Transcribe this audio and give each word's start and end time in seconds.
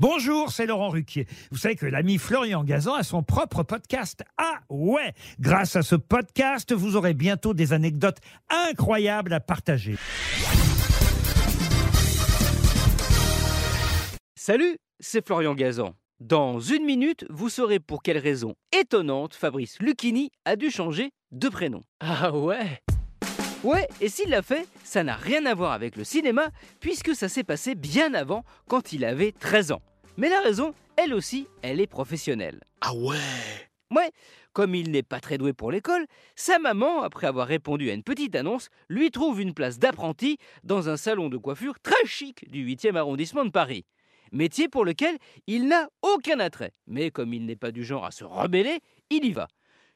Bonjour, 0.00 0.52
c'est 0.52 0.66
Laurent 0.66 0.90
Ruquier. 0.90 1.26
Vous 1.50 1.58
savez 1.58 1.74
que 1.74 1.84
l'ami 1.84 2.18
Florian 2.18 2.62
Gazan 2.62 2.94
a 2.94 3.02
son 3.02 3.24
propre 3.24 3.64
podcast. 3.64 4.22
Ah 4.36 4.60
ouais 4.70 5.12
Grâce 5.40 5.74
à 5.74 5.82
ce 5.82 5.96
podcast, 5.96 6.72
vous 6.72 6.94
aurez 6.94 7.14
bientôt 7.14 7.52
des 7.52 7.72
anecdotes 7.72 8.18
incroyables 8.48 9.32
à 9.32 9.40
partager. 9.40 9.96
Salut, 14.36 14.78
c'est 15.00 15.26
Florian 15.26 15.54
Gazan. 15.54 15.94
Dans 16.20 16.60
une 16.60 16.84
minute, 16.84 17.24
vous 17.28 17.48
saurez 17.48 17.80
pour 17.80 18.02
quelle 18.04 18.18
raison 18.18 18.54
étonnante 18.78 19.34
Fabrice 19.34 19.78
Lucchini 19.80 20.30
a 20.44 20.54
dû 20.54 20.70
changer 20.70 21.10
de 21.32 21.48
prénom. 21.48 21.82
Ah 22.00 22.32
ouais 22.32 22.80
Ouais, 23.64 23.88
et 24.00 24.08
s'il 24.08 24.30
l'a 24.30 24.42
fait, 24.42 24.68
ça 24.84 25.02
n'a 25.02 25.16
rien 25.16 25.44
à 25.44 25.54
voir 25.54 25.72
avec 25.72 25.96
le 25.96 26.04
cinéma, 26.04 26.48
puisque 26.78 27.16
ça 27.16 27.28
s'est 27.28 27.42
passé 27.42 27.74
bien 27.74 28.14
avant, 28.14 28.44
quand 28.68 28.92
il 28.92 29.04
avait 29.04 29.32
13 29.32 29.72
ans. 29.72 29.82
Mais 30.16 30.28
la 30.28 30.40
raison, 30.40 30.74
elle 30.96 31.12
aussi, 31.12 31.48
elle 31.62 31.80
est 31.80 31.88
professionnelle. 31.88 32.60
Ah 32.80 32.94
ouais 32.94 33.16
Ouais, 33.90 34.12
comme 34.52 34.76
il 34.76 34.92
n'est 34.92 35.02
pas 35.02 35.18
très 35.18 35.38
doué 35.38 35.52
pour 35.52 35.72
l'école, 35.72 36.06
sa 36.36 36.60
maman, 36.60 37.02
après 37.02 37.26
avoir 37.26 37.48
répondu 37.48 37.90
à 37.90 37.94
une 37.94 38.04
petite 38.04 38.36
annonce, 38.36 38.68
lui 38.88 39.10
trouve 39.10 39.40
une 39.40 39.54
place 39.54 39.80
d'apprenti 39.80 40.38
dans 40.62 40.88
un 40.88 40.96
salon 40.96 41.28
de 41.28 41.36
coiffure 41.36 41.80
très 41.80 42.06
chic 42.06 42.48
du 42.48 42.64
8e 42.64 42.96
arrondissement 42.96 43.44
de 43.44 43.50
Paris. 43.50 43.86
Métier 44.30 44.68
pour 44.68 44.84
lequel 44.84 45.16
il 45.48 45.66
n'a 45.66 45.88
aucun 46.02 46.38
attrait, 46.38 46.72
mais 46.86 47.10
comme 47.10 47.34
il 47.34 47.44
n'est 47.44 47.56
pas 47.56 47.72
du 47.72 47.82
genre 47.82 48.04
à 48.04 48.12
se 48.12 48.24
rebeller, 48.24 48.78
il 49.10 49.24
y 49.24 49.32
va. 49.32 49.48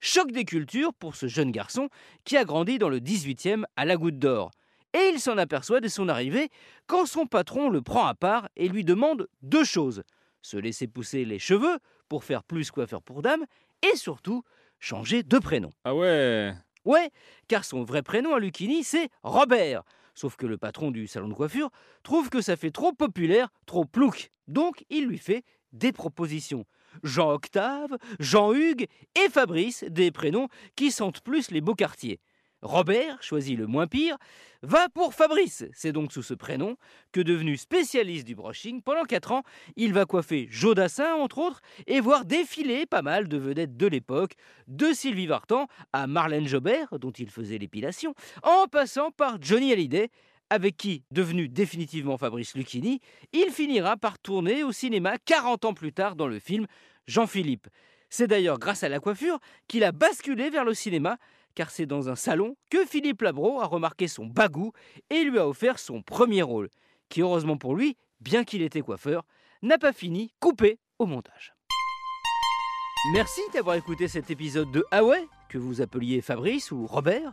Choc 0.00 0.30
des 0.30 0.44
cultures 0.44 0.94
pour 0.94 1.16
ce 1.16 1.26
jeune 1.26 1.50
garçon 1.50 1.88
qui 2.24 2.36
a 2.36 2.44
grandi 2.44 2.78
dans 2.78 2.88
le 2.88 3.00
18e 3.00 3.64
à 3.76 3.84
la 3.84 3.96
Goutte 3.96 4.18
d'Or. 4.18 4.52
Et 4.94 5.10
il 5.12 5.20
s'en 5.20 5.36
aperçoit 5.36 5.80
dès 5.80 5.88
son 5.88 6.08
arrivée 6.08 6.50
quand 6.86 7.04
son 7.04 7.26
patron 7.26 7.68
le 7.68 7.82
prend 7.82 8.06
à 8.06 8.14
part 8.14 8.48
et 8.56 8.68
lui 8.68 8.84
demande 8.84 9.28
deux 9.42 9.64
choses. 9.64 10.02
Se 10.40 10.56
laisser 10.56 10.86
pousser 10.86 11.24
les 11.24 11.38
cheveux 11.38 11.78
pour 12.08 12.24
faire 12.24 12.44
plus 12.44 12.70
coiffeur 12.70 13.02
pour 13.02 13.22
dame 13.22 13.44
et 13.82 13.96
surtout 13.96 14.44
changer 14.78 15.22
de 15.22 15.38
prénom. 15.38 15.70
Ah 15.84 15.94
ouais 15.94 16.54
Ouais, 16.84 17.10
car 17.48 17.64
son 17.64 17.82
vrai 17.82 18.02
prénom 18.02 18.34
à 18.34 18.38
Lucchini, 18.38 18.84
c'est 18.84 19.10
Robert. 19.22 19.82
Sauf 20.14 20.36
que 20.36 20.46
le 20.46 20.56
patron 20.56 20.90
du 20.90 21.06
salon 21.06 21.28
de 21.28 21.34
coiffure 21.34 21.70
trouve 22.02 22.30
que 22.30 22.40
ça 22.40 22.56
fait 22.56 22.70
trop 22.70 22.92
populaire, 22.92 23.50
trop 23.66 23.84
plouc. 23.84 24.30
Donc 24.46 24.84
il 24.90 25.06
lui 25.06 25.18
fait 25.18 25.44
des 25.72 25.92
propositions. 25.92 26.64
Jean-Octave, 27.02 27.96
Jean-Hugues 28.18 28.86
et 29.14 29.28
Fabrice, 29.28 29.84
des 29.88 30.10
prénoms 30.10 30.48
qui 30.76 30.90
sentent 30.90 31.20
plus 31.20 31.50
les 31.50 31.60
beaux 31.60 31.74
quartiers. 31.74 32.20
Robert, 32.60 33.22
choisi 33.22 33.54
le 33.54 33.68
moins 33.68 33.86
pire, 33.86 34.16
va 34.62 34.88
pour 34.88 35.14
Fabrice. 35.14 35.64
C'est 35.72 35.92
donc 35.92 36.12
sous 36.12 36.24
ce 36.24 36.34
prénom 36.34 36.76
que, 37.12 37.20
devenu 37.20 37.56
spécialiste 37.56 38.26
du 38.26 38.34
brushing, 38.34 38.82
pendant 38.82 39.04
4 39.04 39.30
ans, 39.30 39.42
il 39.76 39.92
va 39.92 40.06
coiffer 40.06 40.48
Jodassin, 40.50 41.14
entre 41.14 41.38
autres, 41.38 41.60
et 41.86 42.00
voir 42.00 42.24
défiler 42.24 42.84
pas 42.84 43.02
mal 43.02 43.28
de 43.28 43.36
vedettes 43.36 43.76
de 43.76 43.86
l'époque, 43.86 44.32
de 44.66 44.92
Sylvie 44.92 45.28
Vartan 45.28 45.68
à 45.92 46.08
Marlène 46.08 46.48
Jobert, 46.48 46.98
dont 46.98 47.12
il 47.12 47.30
faisait 47.30 47.58
l'épilation, 47.58 48.14
en 48.42 48.66
passant 48.66 49.12
par 49.12 49.40
Johnny 49.40 49.72
Hallyday, 49.72 50.10
avec 50.50 50.76
qui, 50.76 51.04
devenu 51.10 51.48
définitivement 51.48 52.18
Fabrice 52.18 52.54
Lucchini, 52.54 53.00
il 53.32 53.50
finira 53.50 53.96
par 53.96 54.18
tourner 54.18 54.62
au 54.62 54.72
cinéma 54.72 55.18
40 55.24 55.64
ans 55.66 55.74
plus 55.74 55.92
tard 55.92 56.16
dans 56.16 56.26
le 56.26 56.38
film 56.38 56.66
Jean-Philippe. 57.06 57.68
C'est 58.10 58.26
d'ailleurs 58.26 58.58
grâce 58.58 58.82
à 58.82 58.88
la 58.88 59.00
coiffure 59.00 59.38
qu'il 59.66 59.84
a 59.84 59.92
basculé 59.92 60.50
vers 60.50 60.64
le 60.64 60.74
cinéma, 60.74 61.18
car 61.54 61.70
c'est 61.70 61.86
dans 61.86 62.08
un 62.08 62.16
salon 62.16 62.56
que 62.70 62.84
Philippe 62.86 63.22
Labro 63.22 63.60
a 63.60 63.66
remarqué 63.66 64.08
son 64.08 64.26
bagou 64.26 64.72
et 65.10 65.24
lui 65.24 65.38
a 65.38 65.48
offert 65.48 65.78
son 65.78 66.02
premier 66.02 66.42
rôle, 66.42 66.68
qui 67.08 67.20
heureusement 67.20 67.56
pour 67.56 67.74
lui, 67.74 67.96
bien 68.20 68.44
qu'il 68.44 68.62
était 68.62 68.80
coiffeur, 68.80 69.24
n'a 69.62 69.78
pas 69.78 69.92
fini 69.92 70.32
coupé 70.40 70.78
au 70.98 71.06
montage. 71.06 71.54
Merci 73.12 73.40
d'avoir 73.52 73.76
écouté 73.76 74.08
cet 74.08 74.30
épisode 74.30 74.70
de 74.72 74.84
Ah 74.90 75.04
ouais, 75.04 75.26
que 75.48 75.58
vous 75.58 75.80
appeliez 75.80 76.20
Fabrice 76.20 76.72
ou 76.72 76.86
Robert. 76.86 77.32